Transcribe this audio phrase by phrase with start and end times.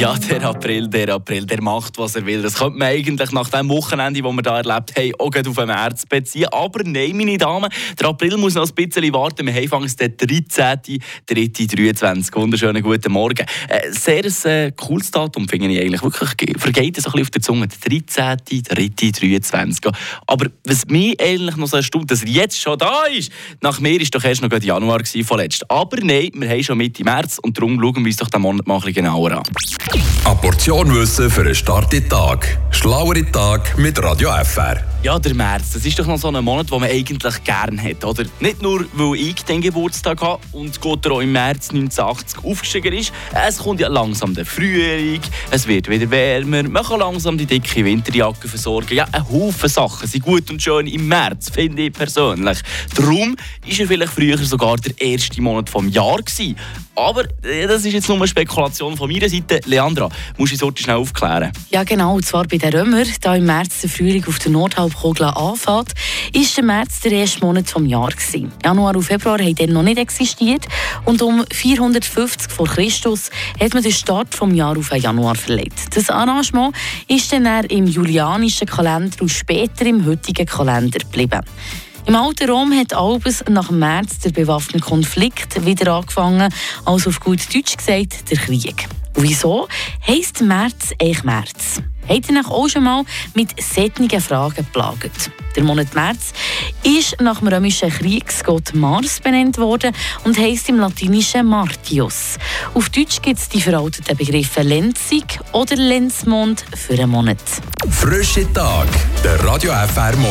[0.00, 2.40] Ja, der April, der April, der macht, was er will.
[2.40, 5.66] Das könnte man eigentlich nach dem Wochenende, das wir hier erlebt haben, auch auf den
[5.66, 6.46] März beziehen.
[6.50, 9.46] Aber nein, meine Damen, der April muss noch ein bisschen warten.
[9.46, 11.02] Wir haben den 13.
[11.26, 12.14] 3.
[12.32, 13.44] Wunderschönen guten Morgen.
[13.68, 16.02] Äh, sehr äh, cooles Datum, finde ich eigentlich.
[16.02, 17.68] Wirklich, vergeht es ein bisschen auf der Zunge.
[17.68, 19.12] Der 13.
[19.12, 19.90] 3.
[20.26, 23.30] Aber was mich eigentlich noch so erstaunt, dass er jetzt schon da ist.
[23.60, 25.70] Nach mir war doch erst noch Januar vorletzt.
[25.70, 28.66] Aber nein, wir haben schon Mitte März und darum schauen wir uns doch den Monat
[28.66, 29.04] mal ein bisschen
[29.90, 30.19] genauer an.
[30.30, 32.56] Eine Portion Wissen für einen starken Tag.
[32.70, 34.80] Schlauere Tag mit Radio FR.
[35.02, 38.04] Ja, der März, das ist doch noch so ein Monat, den man eigentlich gerne hat,
[38.04, 38.24] oder?
[38.38, 43.10] Nicht nur, weil ich den Geburtstag habe und Gott auch im März 1980 aufgestiegen ist.
[43.32, 47.82] Es kommt ja langsam der Frühling, es wird wieder wärmer, man kann langsam die dicke
[47.82, 48.94] Winterjacke versorgen.
[48.94, 52.58] Ja, ein Haufen Sachen sind gut und schön im März, finde ich persönlich.
[52.94, 56.56] Darum war er vielleicht früher sogar der erste Monat vom Jahr gewesen.
[56.94, 59.60] Aber äh, das ist jetzt nur eine Spekulation von meiner Seite.
[59.64, 61.52] Leandra, musst du uns schnell aufklären?
[61.70, 62.14] Ja, genau.
[62.14, 65.92] Und zwar bei den Römer, da im März der Frühling auf der Nordhalbkugel anfängt,
[66.32, 68.32] ist der März der erste Monat des Jahres.
[68.64, 70.66] Januar und Februar haben dann noch nicht existiert.
[71.04, 75.96] Und um 450 vor Christus hat man den Start des Jahres auf den Januar verlegt.
[75.96, 76.74] Das Arrangement
[77.08, 81.40] ist dann im julianischen Kalender und später im heutigen Kalender geblieben.
[82.06, 86.52] Im alten Rom hat Albus nach März der bewaffnete Konflikt wieder angefangen,
[86.84, 88.88] also auf gut Deutsch gesagt, der Krieg.
[89.14, 89.68] Wieso
[90.06, 91.82] heisst März eigentlich März?
[92.08, 95.30] Habt ihr euch auch schon mal mit solchen Fragen geplagt?
[95.54, 96.32] Der Monat März
[96.82, 99.94] ist nach dem römischen Kriegsgott Mars benannt worden
[100.24, 102.38] und heisst im Latinischen Martius.
[102.74, 107.38] Auf Deutsch gibt es die veralteten Begriffe Lenzig oder Lenzmond für einen Monat.
[107.90, 108.88] Frische Tag,
[109.24, 110.26] der Radio FR Morgen.